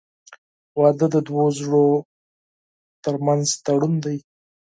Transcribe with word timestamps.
•واده 0.79 1.07
د 1.13 1.17
دوه 1.27 1.43
زړونو 1.57 2.03
تر 3.03 3.15
منځ 3.25 3.45
تړون 3.65 3.93
دی. 4.05 4.17